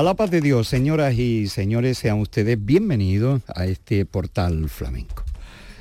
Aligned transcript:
A 0.00 0.02
la 0.02 0.14
paz 0.14 0.30
de 0.30 0.40
Dios, 0.40 0.66
señoras 0.66 1.12
y 1.18 1.46
señores, 1.48 1.98
sean 1.98 2.20
ustedes 2.20 2.56
bienvenidos 2.58 3.42
a 3.54 3.66
este 3.66 4.06
portal 4.06 4.70
flamenco. 4.70 5.24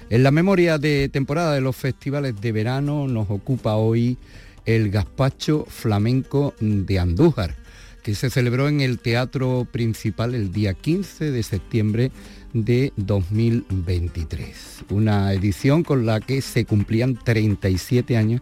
En 0.09 0.23
la 0.23 0.31
memoria 0.31 0.77
de 0.77 1.07
temporada 1.07 1.53
de 1.53 1.61
los 1.61 1.77
festivales 1.77 2.41
de 2.41 2.51
verano 2.51 3.07
nos 3.07 3.29
ocupa 3.29 3.75
hoy 3.75 4.17
el 4.65 4.91
gazpacho 4.91 5.65
flamenco 5.69 6.53
de 6.59 6.99
Andújar, 6.99 7.55
que 8.03 8.13
se 8.13 8.29
celebró 8.29 8.67
en 8.67 8.81
el 8.81 8.99
Teatro 8.99 9.65
Principal 9.71 10.35
el 10.35 10.51
día 10.51 10.73
15 10.73 11.31
de 11.31 11.41
septiembre 11.41 12.11
de 12.51 12.91
2023. 12.97 14.83
Una 14.89 15.31
edición 15.31 15.83
con 15.83 16.05
la 16.05 16.19
que 16.19 16.41
se 16.41 16.65
cumplían 16.65 17.15
37 17.15 18.17
años 18.17 18.41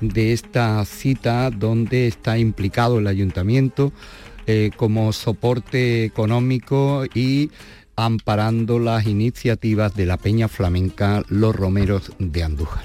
de 0.00 0.32
esta 0.32 0.84
cita 0.84 1.48
donde 1.50 2.08
está 2.08 2.38
implicado 2.38 2.98
el 2.98 3.06
ayuntamiento 3.06 3.92
eh, 4.46 4.70
como 4.76 5.12
soporte 5.12 6.04
económico 6.04 7.04
y 7.14 7.50
amparando 7.96 8.78
las 8.78 9.06
iniciativas 9.06 9.94
de 9.94 10.06
la 10.06 10.16
Peña 10.16 10.48
Flamenca 10.48 11.22
Los 11.28 11.54
Romeros 11.54 12.12
de 12.18 12.42
Andújar. 12.42 12.84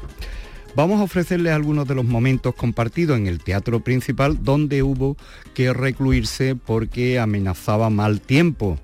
Vamos 0.76 1.00
a 1.00 1.04
ofrecerles 1.04 1.54
algunos 1.54 1.88
de 1.88 1.96
los 1.96 2.06
momentos 2.06 2.54
compartidos 2.54 3.18
en 3.18 3.26
el 3.26 3.40
teatro 3.40 3.80
principal 3.80 4.44
donde 4.44 4.84
hubo 4.84 5.18
que 5.56 5.74
recluirse 5.74 6.56
porque 6.56 7.20
amenazaba 7.20 7.90
mal 7.90 8.22
tiempo. 8.22 8.78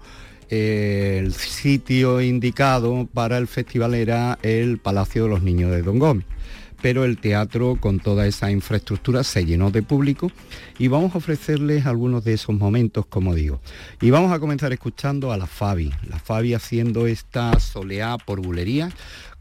el 0.49 1.33
sitio 1.33 2.21
indicado 2.21 3.07
para 3.13 3.37
el 3.37 3.47
festival 3.47 3.93
era 3.93 4.39
el 4.41 4.77
Palacio 4.77 5.23
de 5.23 5.29
los 5.29 5.43
Niños 5.43 5.71
de 5.71 5.81
Don 5.81 5.99
Gómez 5.99 6.25
pero 6.83 7.05
el 7.05 7.17
teatro 7.17 7.77
con 7.79 8.01
toda 8.01 8.27
esa 8.27 8.51
infraestructura 8.51 9.23
se 9.23 9.45
llenó 9.45 9.71
de 9.71 9.83
público 9.83 10.29
y 10.77 10.89
vamos 10.89 11.15
a 11.15 11.19
ofrecerles 11.19 11.85
algunos 11.85 12.25
de 12.25 12.33
esos 12.33 12.53
momentos, 12.53 13.05
como 13.05 13.33
digo. 13.33 13.61
Y 14.01 14.09
vamos 14.09 14.33
a 14.33 14.39
comenzar 14.39 14.73
escuchando 14.73 15.31
a 15.31 15.37
la 15.37 15.47
Fabi, 15.47 15.93
la 16.09 16.19
Fabi 16.19 16.53
haciendo 16.53 17.07
esta 17.07 17.57
soleá 17.61 18.17
por 18.17 18.41
bulería 18.41 18.91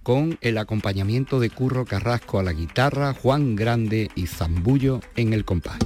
con 0.05 0.39
el 0.41 0.57
acompañamiento 0.57 1.41
de 1.41 1.51
Curro 1.51 1.85
Carrasco 1.85 2.39
a 2.39 2.45
la 2.45 2.53
guitarra, 2.53 3.13
Juan 3.13 3.57
Grande 3.57 4.09
y 4.15 4.29
Zambullo 4.29 5.01
en 5.17 5.33
el 5.33 5.45
compás. 5.45 5.79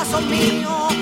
Los 0.00 0.99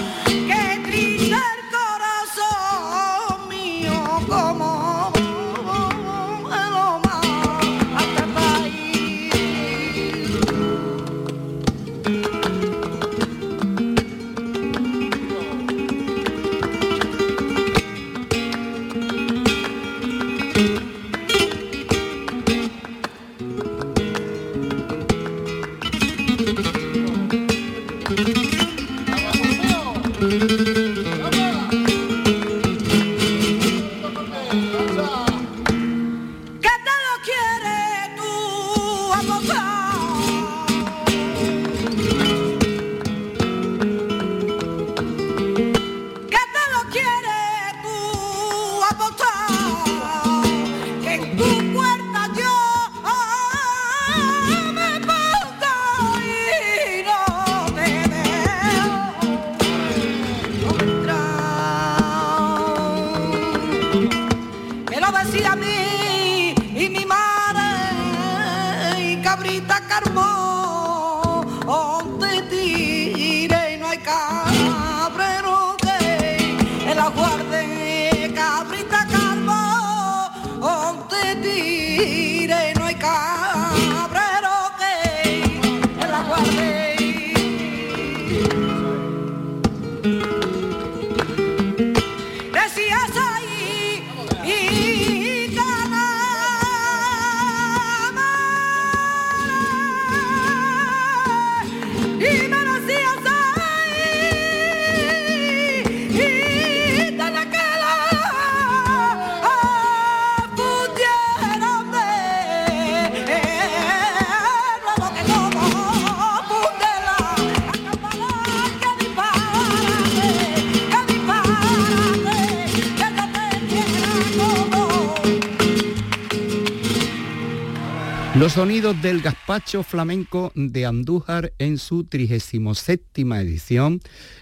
sonidos 128.58 129.00
del 129.00 129.22
gazpacho 129.22 129.84
flamenco 129.84 130.50
de 130.56 130.84
Andújar 130.84 131.52
en 131.58 131.78
su 131.78 132.02
37 132.02 133.22
edición 133.40 134.00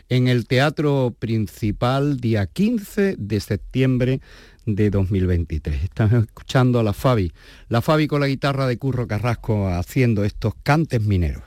en 0.08 0.28
el 0.28 0.46
Teatro 0.46 1.14
Principal 1.18 2.16
día 2.16 2.46
15 2.46 3.16
de 3.18 3.40
septiembre 3.40 4.22
de 4.64 4.88
2023. 4.88 5.84
Estamos 5.84 6.24
escuchando 6.24 6.80
a 6.80 6.82
la 6.82 6.94
Fabi, 6.94 7.30
la 7.68 7.82
Fabi 7.82 8.06
con 8.06 8.22
la 8.22 8.28
guitarra 8.28 8.66
de 8.66 8.78
Curro 8.78 9.06
Carrasco 9.06 9.68
haciendo 9.68 10.24
estos 10.24 10.54
cantes 10.62 11.02
mineros. 11.02 11.42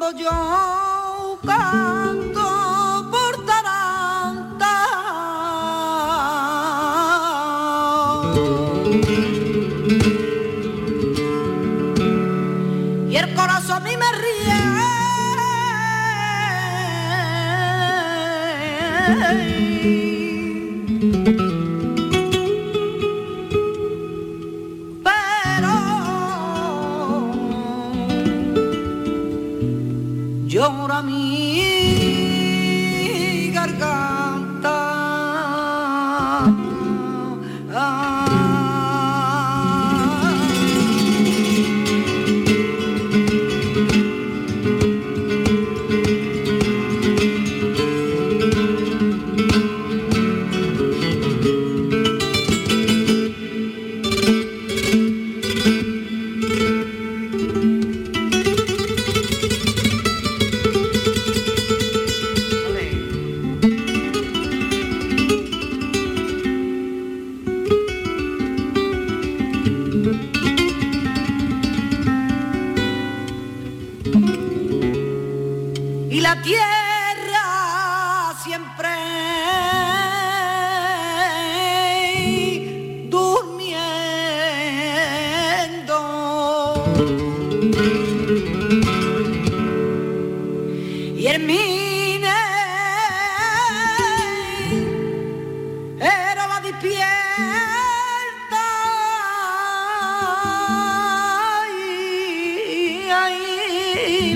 Mambo 0.00 0.16
John. 0.18 0.79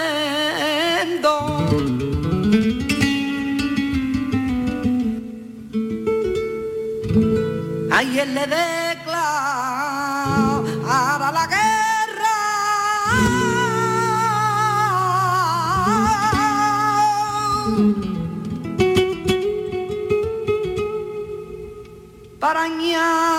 Ay, 7.92 8.20
él 8.20 8.34
le 8.36 8.48
para 23.00 23.39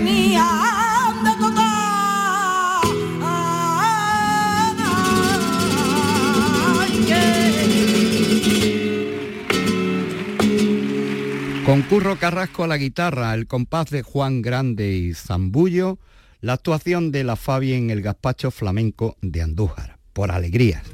venía 0.00 0.46
de 1.24 1.30
Concurro 11.64 12.16
Carrasco 12.16 12.64
a 12.64 12.66
la 12.66 12.76
guitarra, 12.76 13.34
el 13.34 13.46
compás 13.46 13.90
de 13.90 14.02
Juan 14.02 14.40
Grande 14.40 14.92
y 14.92 15.14
Zambullo, 15.14 15.98
la 16.40 16.52
actuación 16.52 17.10
de 17.10 17.24
la 17.24 17.34
Fabi 17.34 17.72
en 17.72 17.90
el 17.90 18.02
gazpacho 18.02 18.50
flamenco 18.50 19.16
de 19.20 19.42
Andújar, 19.42 19.98
por 20.12 20.30
alegrías. 20.30 20.84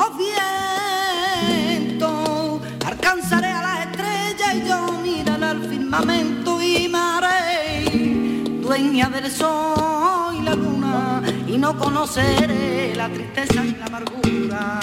los 0.00 0.16
vientos. 1.36 2.60
Alcanzaré 2.86 3.48
a 3.48 3.62
las 3.62 3.86
estrellas 3.86 4.54
y 4.54 4.68
yo 4.68 4.92
miraré 5.02 5.44
al 5.44 5.68
firmamento 5.68 6.62
y 6.62 6.88
maré, 6.88 7.84
dueña 8.62 9.10
del 9.10 9.30
sol 9.30 10.34
y 10.38 10.42
la 10.42 10.54
luna, 10.54 11.22
y 11.46 11.58
no 11.58 11.76
conoceré 11.76 12.94
la 12.94 13.08
tristeza 13.08 13.64
y 13.64 13.72
la 13.76 13.86
amargura. 13.86 14.80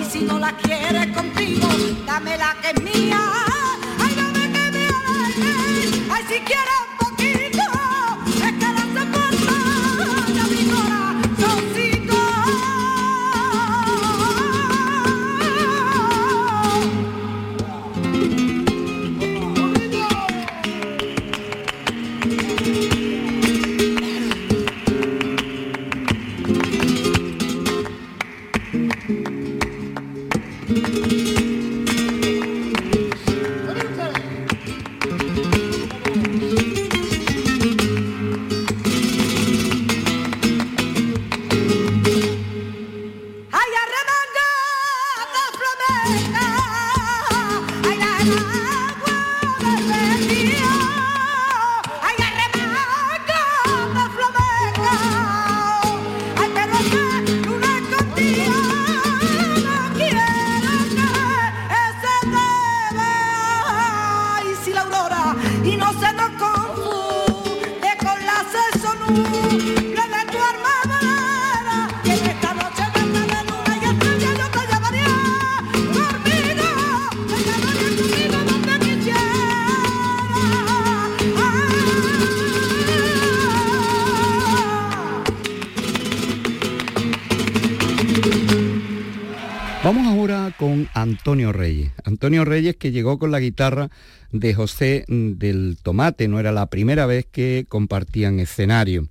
Y 0.00 0.04
si 0.04 0.20
no 0.20 0.38
la 0.38 0.56
quieres 0.58 1.08
contigo, 1.16 1.66
dame 2.06 2.36
la 2.36 2.54
que 2.62 2.70
es 2.70 2.82
mía. 2.82 3.13
que 92.84 92.92
llegó 92.92 93.18
con 93.18 93.30
la 93.30 93.40
guitarra 93.40 93.88
de 94.30 94.52
José 94.52 95.06
mm, 95.08 95.38
del 95.38 95.78
Tomate. 95.82 96.28
No 96.28 96.38
era 96.38 96.52
la 96.52 96.66
primera 96.66 97.06
vez 97.06 97.24
que 97.24 97.64
compartían 97.66 98.40
escenario. 98.40 99.08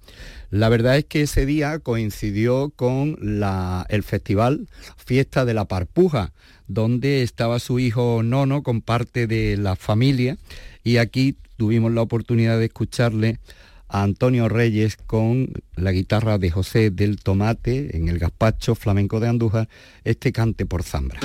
La 0.51 0.69
verdad 0.69 0.95
es 0.95 1.05
que 1.05 1.23
ese 1.23 1.47
día 1.47 1.79
coincidió 1.79 2.69
con 2.69 3.17
la, 3.19 3.87
el 3.89 4.03
festival 4.03 4.67
Fiesta 4.95 5.43
de 5.43 5.55
la 5.55 5.65
Parpuja, 5.65 6.33
donde 6.67 7.23
estaba 7.23 7.57
su 7.57 7.79
hijo 7.79 8.21
Nono 8.21 8.61
con 8.61 8.81
parte 8.83 9.25
de 9.25 9.57
la 9.57 9.75
familia 9.75 10.37
y 10.83 10.97
aquí 10.97 11.35
tuvimos 11.57 11.91
la 11.93 12.03
oportunidad 12.03 12.59
de 12.59 12.65
escucharle 12.65 13.39
a 13.87 14.03
Antonio 14.03 14.49
Reyes 14.49 14.97
con 14.97 15.51
la 15.75 15.91
guitarra 15.91 16.37
de 16.37 16.51
José 16.51 16.91
del 16.91 17.17
Tomate 17.23 17.97
en 17.97 18.07
el 18.07 18.19
gazpacho 18.19 18.75
flamenco 18.75 19.19
de 19.19 19.29
Andújar, 19.29 19.67
este 20.03 20.31
cante 20.31 20.67
por 20.67 20.83
zambra. 20.83 21.19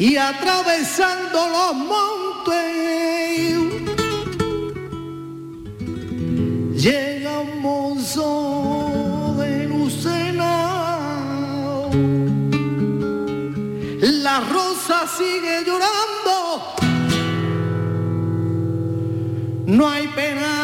y 0.00 0.16
atravesando 0.16 1.38
los 1.56 1.74
montes 1.76 2.70
llega 6.74 7.40
un 7.40 7.60
mozo 7.60 9.36
de 9.38 9.66
Lucena 9.66 10.70
la 14.00 14.40
rosa 14.40 15.06
sigue 15.06 15.64
llorando. 15.66 16.74
No 19.66 19.88
hay 19.88 20.06
pena. 20.08 20.59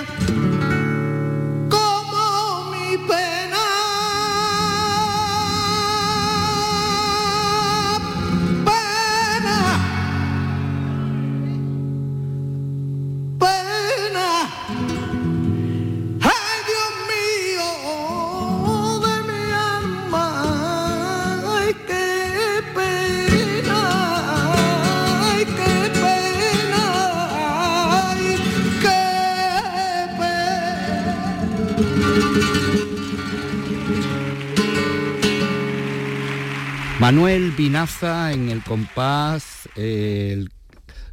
Manuel 37.07 37.53
Vinaza 37.53 38.33
en 38.33 38.49
el 38.49 38.65
compás, 38.65 39.69
eh, 39.77 40.45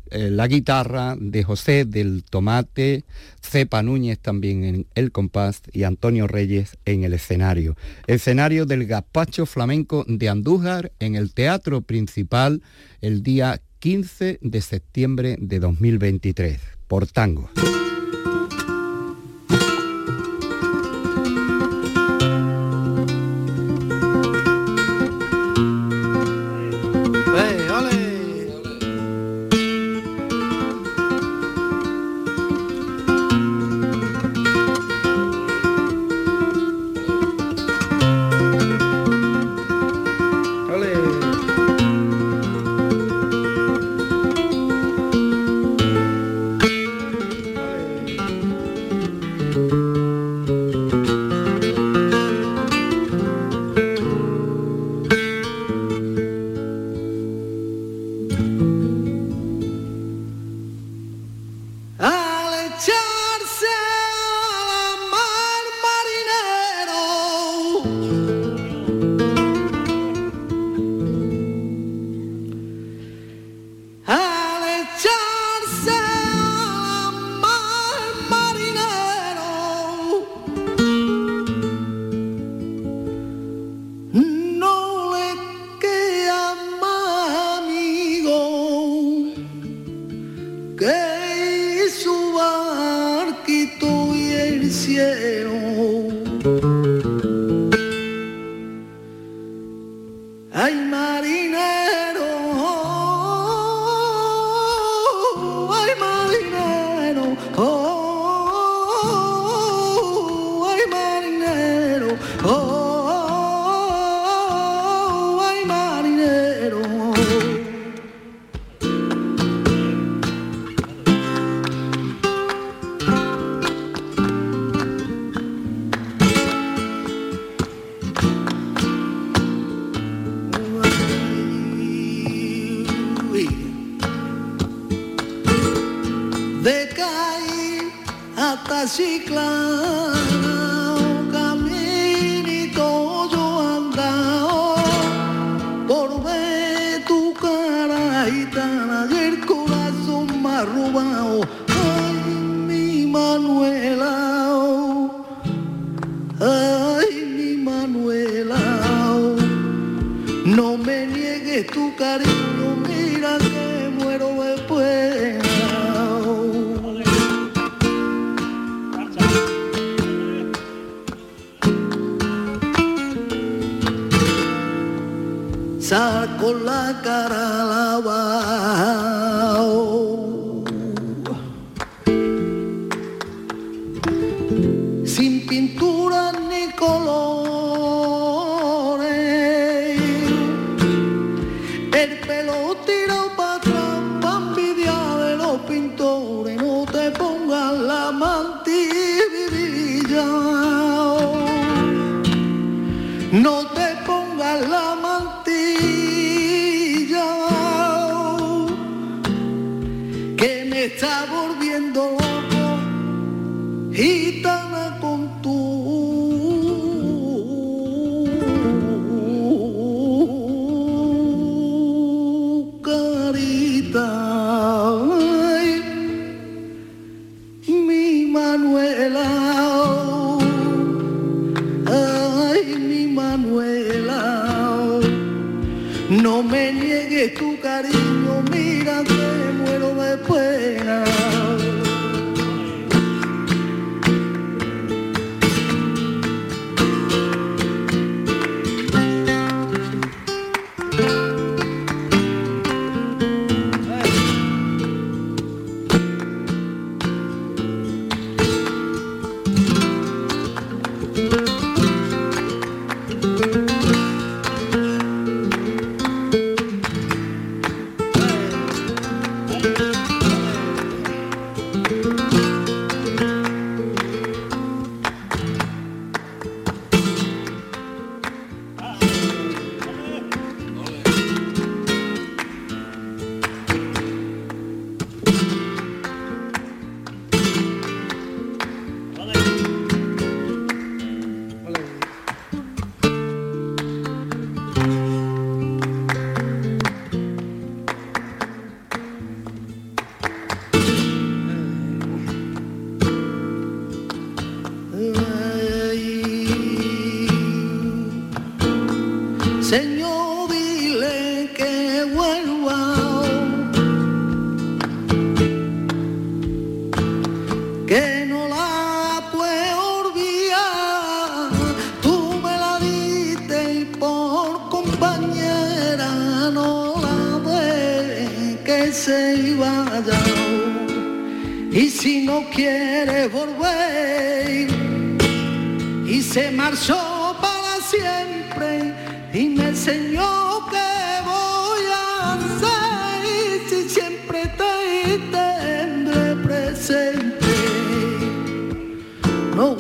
la 0.10 0.48
guitarra 0.48 1.16
de 1.20 1.44
José 1.44 1.86
del 1.86 2.24
Tomate, 2.28 3.04
Cepa 3.44 3.84
Núñez 3.84 4.18
también 4.18 4.64
en 4.64 4.88
el 4.96 5.12
compás 5.12 5.62
y 5.72 5.84
Antonio 5.84 6.26
Reyes 6.26 6.80
en 6.86 7.04
el 7.04 7.14
escenario. 7.14 7.78
Escenario 8.08 8.66
del 8.66 8.88
Gazpacho 8.88 9.46
Flamenco 9.46 10.04
de 10.08 10.30
Andújar 10.30 10.92
en 10.98 11.14
el 11.14 11.32
Teatro 11.32 11.82
Principal 11.82 12.64
el 13.02 13.22
día 13.22 13.62
15 13.78 14.40
de 14.42 14.62
septiembre 14.62 15.38
de 15.40 15.60
2023 15.60 16.60
por 16.88 17.06
tango. 17.06 17.52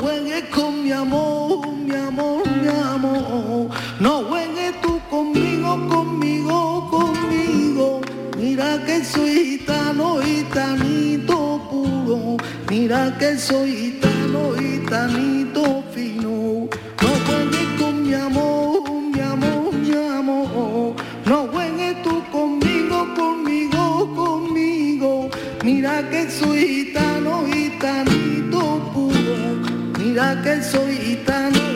juegues 0.03 0.43
con 0.49 0.83
mi 0.83 0.91
amor, 0.91 1.65
mi 1.67 1.95
amor, 1.95 2.43
mi 2.61 2.67
amor. 2.67 3.69
No 4.01 4.23
juegues 4.29 4.73
tú 4.81 4.99
conmigo, 5.09 5.69
conmigo, 5.87 6.89
conmigo. 6.91 8.01
Mira 8.37 8.83
que 8.85 9.03
soy 9.05 9.33
gitano, 9.51 10.19
gitanito 10.21 11.37
puro. 11.69 12.37
Mira 12.69 13.15
que 13.17 13.37
soy 13.37 13.71
gitano, 13.81 14.41
gitanito 14.59 15.83
fino. 15.93 16.67
No 17.03 17.09
juegues 17.25 17.69
con 17.79 18.03
mi 18.03 18.13
amor, 18.13 18.91
mi 19.13 19.21
amor, 19.21 19.73
mi 19.73 19.95
amor. 20.19 20.95
No 21.25 21.47
juegues 21.53 22.01
tú 22.03 22.21
conmigo, 22.29 23.07
conmigo, 23.15 24.13
conmigo. 24.15 25.29
Mira 25.63 26.09
que 26.09 26.29
soy 26.29 26.59
gitano, 26.67 27.45
gitanito 27.45 28.22
que 30.13 30.61
soy 30.61 30.95
gitano. 30.97 31.72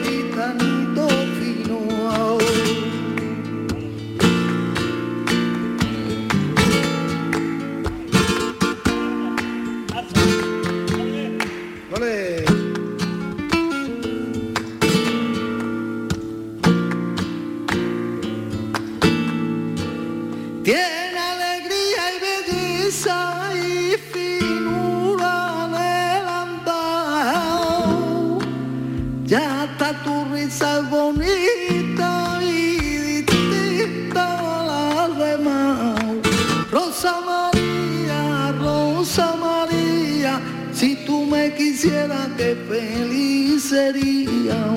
qué 42.38 42.56
feliz 42.68 43.64
sería. 43.64 44.74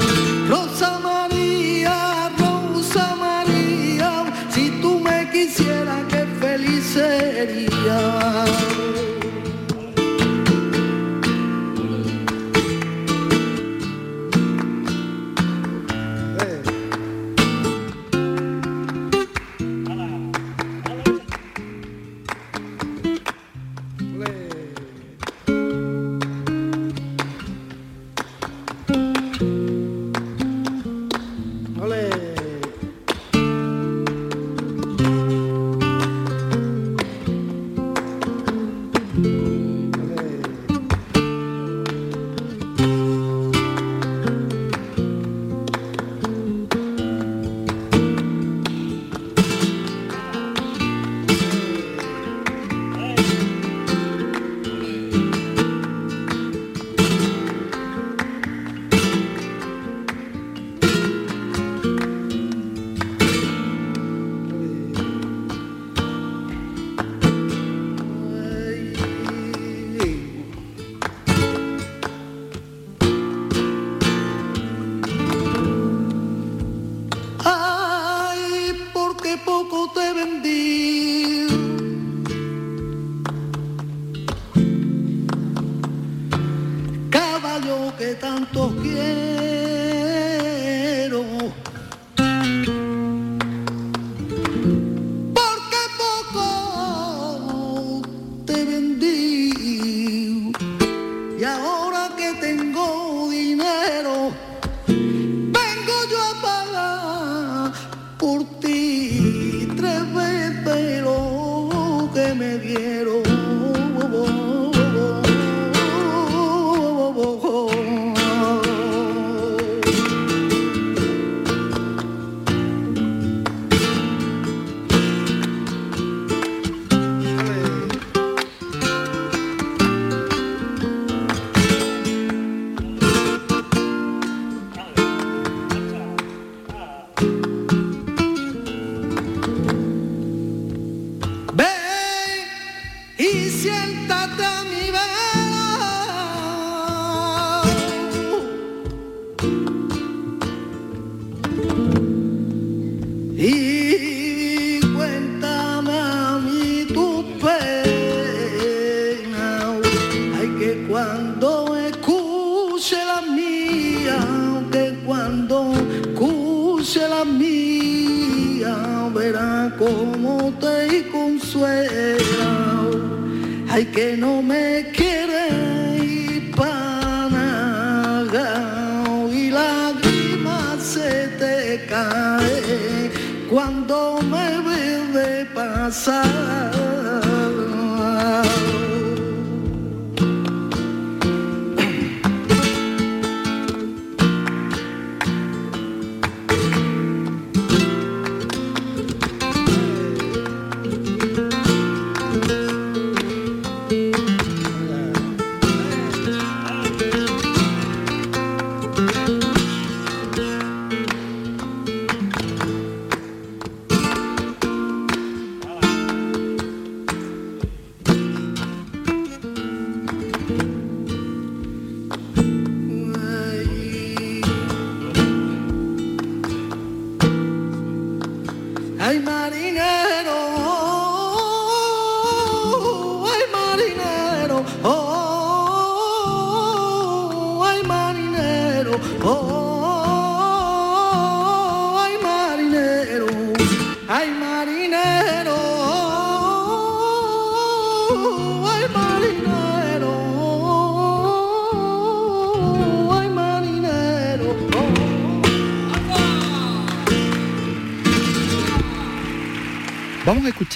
Rosa 0.49 0.99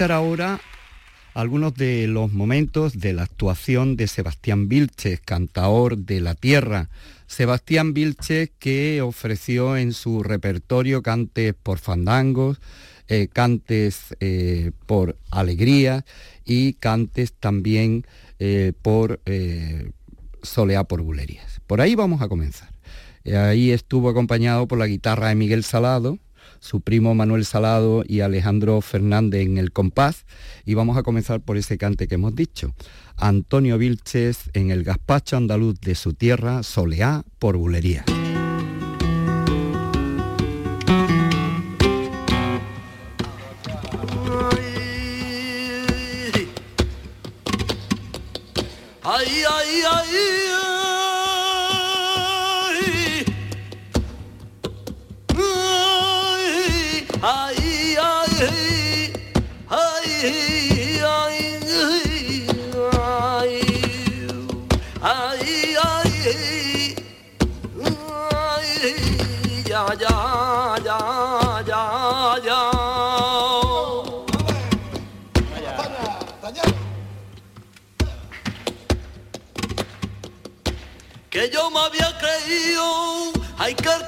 ahora 0.03 0.59
algunos 1.33 1.73
de 1.73 2.07
los 2.07 2.33
momentos 2.33 2.99
de 2.99 3.13
la 3.13 3.23
actuación 3.23 3.95
de 3.95 4.07
Sebastián 4.07 4.67
Vilches, 4.67 5.21
cantaor 5.21 5.97
de 5.97 6.19
la 6.19 6.35
tierra. 6.35 6.89
Sebastián 7.27 7.93
Vilches 7.93 8.51
que 8.59 9.01
ofreció 9.01 9.77
en 9.77 9.93
su 9.93 10.21
repertorio 10.21 11.01
cantes 11.01 11.53
por 11.53 11.79
fandangos, 11.79 12.59
eh, 13.07 13.29
cantes 13.31 14.13
eh, 14.19 14.71
por 14.85 15.17
alegría 15.31 16.03
y 16.43 16.73
cantes 16.73 17.31
también 17.31 18.05
eh, 18.39 18.73
por 18.81 19.21
soleá 20.43 20.83
por 20.83 21.03
bulerías. 21.03 21.61
Por 21.67 21.79
ahí 21.79 21.95
vamos 21.95 22.21
a 22.21 22.27
comenzar. 22.27 22.69
Ahí 23.33 23.71
estuvo 23.71 24.09
acompañado 24.09 24.67
por 24.67 24.77
la 24.77 24.87
guitarra 24.87 25.29
de 25.29 25.35
Miguel 25.35 25.63
Salado, 25.63 26.19
su 26.65 26.81
primo 26.81 27.13
Manuel 27.13 27.45
Salado 27.45 28.03
y 28.07 28.21
Alejandro 28.21 28.81
Fernández 28.81 29.45
en 29.45 29.59
el 29.59 29.71
compás. 29.71 30.25
Y 30.65 30.73
vamos 30.73 30.97
a 30.97 31.03
comenzar 31.03 31.41
por 31.41 31.57
ese 31.57 31.77
cante 31.77 32.07
que 32.07 32.15
hemos 32.15 32.35
dicho. 32.35 32.73
Antonio 33.17 33.77
Vilches 33.77 34.49
en 34.53 34.71
el 34.71 34.83
gazpacho 34.83 35.37
andaluz 35.37 35.79
de 35.79 35.93
su 35.93 36.13
tierra, 36.13 36.63
Soleá 36.63 37.23
por 37.37 37.55
bulería. 37.57 38.03
Que 81.35 81.49
yo 81.49 81.69
me 81.69 81.79
había 81.79 82.17
creído, 82.17 83.33
el 83.59 83.75
querer 83.75 83.99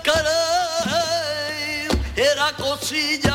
era 2.16 2.54
cosilla, 2.56 3.27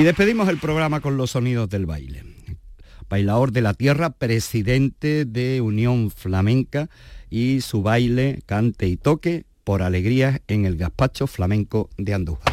Y 0.00 0.02
despedimos 0.02 0.48
el 0.48 0.56
programa 0.56 1.02
con 1.02 1.18
los 1.18 1.32
sonidos 1.32 1.68
del 1.68 1.84
baile. 1.84 2.24
Bailador 3.10 3.52
de 3.52 3.60
la 3.60 3.74
tierra, 3.74 4.08
presidente 4.08 5.26
de 5.26 5.60
Unión 5.60 6.10
Flamenca 6.10 6.88
y 7.28 7.60
su 7.60 7.82
baile, 7.82 8.40
cante 8.46 8.86
y 8.86 8.96
toque 8.96 9.44
por 9.62 9.82
alegrías 9.82 10.40
en 10.48 10.64
el 10.64 10.78
gazpacho 10.78 11.26
flamenco 11.26 11.90
de 11.98 12.14
Andújar. 12.14 12.49